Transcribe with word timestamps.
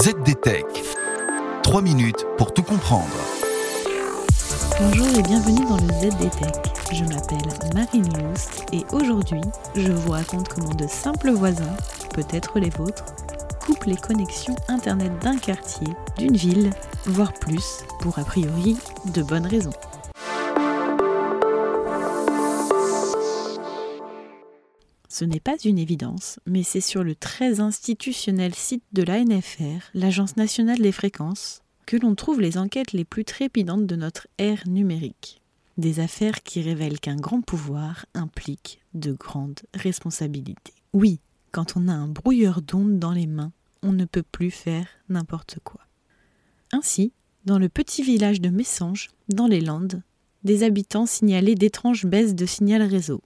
ZDTech. 0.00 0.64
3 1.64 1.82
minutes 1.82 2.24
pour 2.36 2.54
tout 2.54 2.62
comprendre. 2.62 3.08
Bonjour 4.80 5.08
et 5.18 5.22
bienvenue 5.22 5.66
dans 5.66 5.76
le 5.76 5.92
ZDTech. 5.92 6.54
Je 6.92 7.02
m'appelle 7.02 7.74
Marine 7.74 8.08
Loust 8.16 8.64
et 8.72 8.84
aujourd'hui, 8.92 9.40
je 9.74 9.90
vous 9.90 10.12
raconte 10.12 10.50
comment 10.50 10.72
de 10.72 10.86
simples 10.86 11.32
voisins, 11.32 11.76
peut-être 12.14 12.60
les 12.60 12.70
vôtres, 12.70 13.06
coupent 13.60 13.86
les 13.86 13.96
connexions 13.96 14.54
Internet 14.68 15.10
d'un 15.20 15.36
quartier, 15.36 15.88
d'une 16.16 16.36
ville, 16.36 16.70
voire 17.06 17.32
plus, 17.32 17.80
pour 17.98 18.20
a 18.20 18.24
priori 18.24 18.76
de 19.06 19.22
bonnes 19.22 19.46
raisons. 19.46 19.74
Ce 25.08 25.24
n'est 25.24 25.40
pas 25.40 25.56
une 25.64 25.78
évidence, 25.78 26.38
mais 26.46 26.62
c'est 26.62 26.82
sur 26.82 27.02
le 27.02 27.14
très 27.14 27.60
institutionnel 27.60 28.54
site 28.54 28.84
de 28.92 29.02
l'ANFR, 29.02 29.90
l'Agence 29.94 30.36
nationale 30.36 30.80
des 30.80 30.92
fréquences, 30.92 31.62
que 31.86 31.96
l'on 31.96 32.14
trouve 32.14 32.42
les 32.42 32.58
enquêtes 32.58 32.92
les 32.92 33.06
plus 33.06 33.24
trépidantes 33.24 33.86
de 33.86 33.96
notre 33.96 34.28
ère 34.36 34.62
numérique. 34.68 35.40
Des 35.78 36.00
affaires 36.00 36.42
qui 36.42 36.60
révèlent 36.60 37.00
qu'un 37.00 37.16
grand 37.16 37.40
pouvoir 37.40 38.04
implique 38.12 38.82
de 38.92 39.12
grandes 39.12 39.60
responsabilités. 39.72 40.74
Oui, 40.92 41.20
quand 41.52 41.76
on 41.76 41.88
a 41.88 41.92
un 41.92 42.08
brouilleur 42.08 42.60
d'ondes 42.60 42.98
dans 42.98 43.12
les 43.12 43.26
mains, 43.26 43.52
on 43.82 43.92
ne 43.92 44.04
peut 44.04 44.22
plus 44.22 44.50
faire 44.50 44.88
n'importe 45.08 45.58
quoi. 45.64 45.80
Ainsi, 46.72 47.12
dans 47.46 47.58
le 47.58 47.70
petit 47.70 48.02
village 48.02 48.42
de 48.42 48.50
Messanges, 48.50 49.08
dans 49.30 49.46
les 49.46 49.62
Landes, 49.62 50.02
des 50.44 50.64
habitants 50.64 51.06
signalaient 51.06 51.54
d'étranges 51.54 52.04
baisses 52.04 52.34
de 52.34 52.44
signal 52.44 52.82
réseau. 52.82 53.22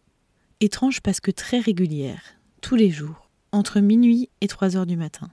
Étrange 0.64 1.00
parce 1.00 1.18
que 1.18 1.32
très 1.32 1.58
régulière, 1.58 2.22
tous 2.60 2.76
les 2.76 2.88
jours, 2.88 3.28
entre 3.50 3.80
minuit 3.80 4.28
et 4.40 4.46
3 4.46 4.76
heures 4.76 4.86
du 4.86 4.96
matin. 4.96 5.28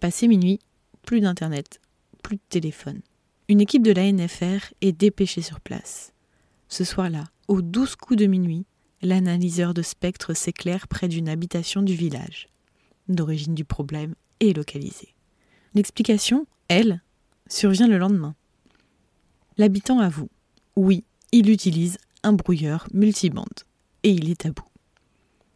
Passé 0.00 0.28
minuit, 0.28 0.60
plus 1.02 1.20
d'internet, 1.20 1.78
plus 2.22 2.36
de 2.36 2.42
téléphone. 2.48 3.02
Une 3.50 3.60
équipe 3.60 3.82
de 3.82 3.92
l'ANFR 3.92 4.72
est 4.80 4.92
dépêchée 4.92 5.42
sur 5.42 5.60
place. 5.60 6.14
Ce 6.70 6.84
soir-là, 6.84 7.24
aux 7.48 7.60
12 7.60 7.96
coups 7.96 8.18
de 8.18 8.24
minuit, 8.24 8.64
l'analyseur 9.02 9.74
de 9.74 9.82
spectre 9.82 10.32
s'éclaire 10.32 10.88
près 10.88 11.08
d'une 11.08 11.28
habitation 11.28 11.82
du 11.82 11.94
village. 11.94 12.48
D'origine 13.08 13.54
du 13.54 13.66
problème 13.66 14.14
est 14.40 14.56
localisée. 14.56 15.14
L'explication, 15.74 16.46
elle, 16.68 17.02
survient 17.46 17.88
le 17.88 17.98
lendemain. 17.98 18.34
L'habitant 19.58 19.98
avoue, 19.98 20.30
oui, 20.76 21.04
il 21.30 21.50
utilise 21.50 21.98
un 22.22 22.32
brouilleur 22.32 22.88
multibande 22.94 23.64
et 24.04 24.10
il 24.10 24.30
est 24.30 24.46
à 24.46 24.50
bout. 24.50 24.68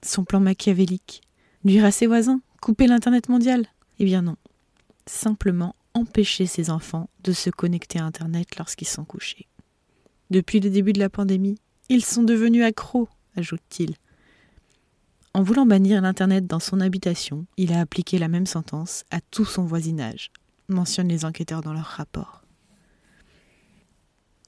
Son 0.02 0.24
plan 0.24 0.40
machiavélique 0.40 1.22
Nuire 1.64 1.84
à 1.84 1.92
ses 1.92 2.06
voisins 2.06 2.40
Couper 2.60 2.88
l'Internet 2.88 3.28
mondial 3.28 3.66
Eh 4.00 4.04
bien 4.04 4.22
non. 4.22 4.36
Simplement 5.06 5.76
empêcher 5.94 6.46
ses 6.46 6.70
enfants 6.70 7.08
de 7.22 7.32
se 7.32 7.50
connecter 7.50 8.00
à 8.00 8.04
Internet 8.04 8.56
lorsqu'ils 8.58 8.88
sont 8.88 9.04
couchés. 9.04 9.46
Depuis 10.30 10.60
le 10.60 10.70
début 10.70 10.92
de 10.92 10.98
la 10.98 11.08
pandémie, 11.08 11.58
ils 11.88 12.04
sont 12.04 12.22
devenus 12.22 12.64
accros, 12.64 13.08
ajoute-t-il. 13.36 13.94
En 15.34 15.42
voulant 15.42 15.66
bannir 15.66 16.02
l'Internet 16.02 16.46
dans 16.46 16.60
son 16.60 16.80
habitation, 16.80 17.46
il 17.56 17.72
a 17.72 17.80
appliqué 17.80 18.18
la 18.18 18.28
même 18.28 18.46
sentence 18.46 19.04
à 19.10 19.20
tout 19.20 19.44
son 19.44 19.64
voisinage, 19.64 20.30
mentionnent 20.68 21.08
les 21.08 21.24
enquêteurs 21.24 21.60
dans 21.60 21.72
leur 21.72 21.84
rapport. 21.84 22.42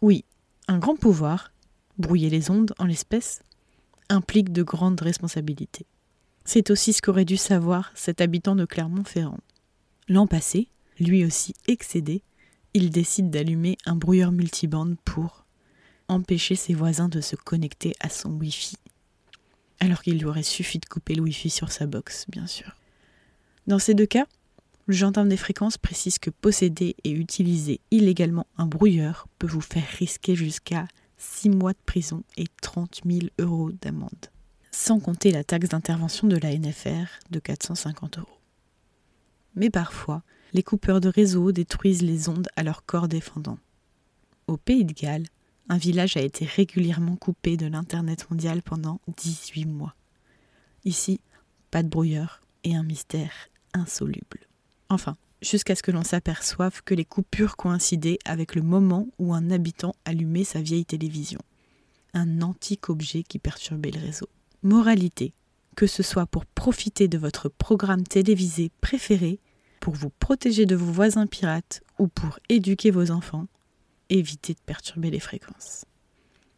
Oui, 0.02 0.24
un 0.68 0.78
grand 0.78 0.96
pouvoir, 0.96 1.52
brouiller 1.98 2.30
les 2.30 2.50
ondes 2.50 2.72
en 2.78 2.86
l'espèce, 2.86 3.42
implique 4.10 4.52
de 4.52 4.62
grandes 4.62 5.00
responsabilités. 5.00 5.86
C'est 6.44 6.70
aussi 6.70 6.92
ce 6.92 7.00
qu'aurait 7.00 7.24
dû 7.24 7.36
savoir 7.36 7.92
cet 7.94 8.20
habitant 8.20 8.56
de 8.56 8.64
Clermont-Ferrand. 8.64 9.40
L'an 10.08 10.26
passé, 10.26 10.68
lui 10.98 11.24
aussi 11.24 11.54
excédé, 11.68 12.22
il 12.74 12.90
décide 12.90 13.30
d'allumer 13.30 13.78
un 13.86 13.96
brouilleur 13.96 14.32
multibande 14.32 14.96
pour 15.04 15.46
empêcher 16.08 16.56
ses 16.56 16.74
voisins 16.74 17.08
de 17.08 17.20
se 17.20 17.36
connecter 17.36 17.94
à 18.00 18.08
son 18.08 18.30
Wi-Fi. 18.32 18.76
Alors 19.78 20.02
qu'il 20.02 20.18
lui 20.18 20.26
aurait 20.26 20.42
suffi 20.42 20.78
de 20.78 20.86
couper 20.86 21.14
le 21.14 21.22
Wi-Fi 21.22 21.50
sur 21.50 21.72
sa 21.72 21.86
box, 21.86 22.26
bien 22.28 22.46
sûr. 22.46 22.76
Dans 23.66 23.78
ces 23.78 23.94
deux 23.94 24.06
cas, 24.06 24.26
le 24.86 24.94
gendarme 24.94 25.28
des 25.28 25.36
fréquences 25.36 25.78
précise 25.78 26.18
que 26.18 26.30
posséder 26.30 26.96
et 27.04 27.12
utiliser 27.12 27.80
illégalement 27.92 28.46
un 28.58 28.66
brouilleur 28.66 29.28
peut 29.38 29.46
vous 29.46 29.60
faire 29.60 29.86
risquer 29.98 30.34
jusqu'à 30.34 30.86
6 31.20 31.50
mois 31.50 31.72
de 31.72 31.78
prison 31.84 32.24
et 32.38 32.46
30 32.62 33.02
000 33.04 33.26
euros 33.38 33.70
d'amende. 33.82 34.30
Sans 34.70 35.00
compter 35.00 35.30
la 35.30 35.44
taxe 35.44 35.68
d'intervention 35.68 36.26
de 36.26 36.36
la 36.36 36.56
NFR 36.56 37.06
de 37.30 37.38
450 37.38 38.18
euros. 38.18 38.38
Mais 39.54 39.68
parfois, 39.68 40.22
les 40.54 40.62
coupeurs 40.62 41.00
de 41.00 41.08
réseau 41.08 41.52
détruisent 41.52 42.02
les 42.02 42.28
ondes 42.28 42.48
à 42.56 42.62
leur 42.62 42.86
corps 42.86 43.08
défendant. 43.08 43.58
Au 44.46 44.56
Pays 44.56 44.84
de 44.84 44.94
Galles, 44.94 45.26
un 45.68 45.76
village 45.76 46.16
a 46.16 46.22
été 46.22 46.46
régulièrement 46.46 47.16
coupé 47.16 47.56
de 47.56 47.66
l'Internet 47.66 48.28
mondial 48.30 48.62
pendant 48.62 49.00
18 49.18 49.66
mois. 49.66 49.94
Ici, 50.84 51.20
pas 51.70 51.82
de 51.82 51.88
brouilleur 51.88 52.40
et 52.64 52.74
un 52.74 52.82
mystère 52.82 53.50
insoluble. 53.74 54.48
Enfin, 54.88 55.16
jusqu'à 55.42 55.74
ce 55.74 55.82
que 55.82 55.90
l'on 55.90 56.04
s'aperçoive 56.04 56.82
que 56.84 56.94
les 56.94 57.04
coupures 57.04 57.56
coïncidaient 57.56 58.18
avec 58.24 58.54
le 58.54 58.62
moment 58.62 59.08
où 59.18 59.34
un 59.34 59.50
habitant 59.50 59.94
allumait 60.04 60.44
sa 60.44 60.60
vieille 60.60 60.84
télévision. 60.84 61.40
Un 62.14 62.42
antique 62.42 62.90
objet 62.90 63.22
qui 63.22 63.38
perturbait 63.38 63.90
le 63.90 64.00
réseau. 64.00 64.28
Moralité, 64.62 65.32
que 65.76 65.86
ce 65.86 66.02
soit 66.02 66.26
pour 66.26 66.44
profiter 66.44 67.08
de 67.08 67.18
votre 67.18 67.48
programme 67.48 68.02
télévisé 68.02 68.70
préféré, 68.80 69.40
pour 69.80 69.94
vous 69.94 70.10
protéger 70.10 70.66
de 70.66 70.76
vos 70.76 70.92
voisins 70.92 71.26
pirates 71.26 71.82
ou 71.98 72.08
pour 72.08 72.38
éduquer 72.48 72.90
vos 72.90 73.10
enfants, 73.10 73.46
évitez 74.10 74.54
de 74.54 74.60
perturber 74.66 75.10
les 75.10 75.20
fréquences. 75.20 75.86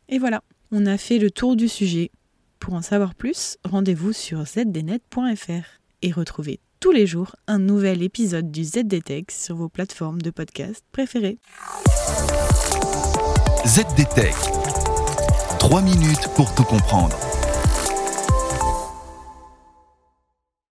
Et 0.09 0.19
voilà, 0.19 0.43
on 0.73 0.87
a 0.87 0.99
fait 0.99 1.19
le 1.19 1.31
tour 1.31 1.55
du 1.55 1.69
sujet. 1.69 2.11
Pour 2.59 2.75
en 2.75 2.83
savoir 2.83 3.15
plus, 3.15 3.59
rendez-vous 3.65 4.13
sur 4.13 4.45
zdnet.fr 4.47 5.81
et 6.03 6.13
retrouvez 6.13 6.61
tous 6.83 6.91
les 6.91 7.07
jours 7.07 7.37
un 7.47 7.61
nouvel 7.61 8.03
épisode 8.03 8.51
du 8.51 8.65
ZDTech 8.65 9.31
sur 9.31 9.55
vos 9.55 9.69
plateformes 9.69 10.21
de 10.21 10.31
podcast 10.31 10.85
préférées. 10.91 11.39
ZDTech. 13.65 14.35
3 15.61 15.81
minutes 15.81 16.27
pour 16.35 16.53
tout 16.57 16.65
comprendre. 16.65 17.17